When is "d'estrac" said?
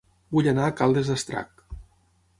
1.13-1.65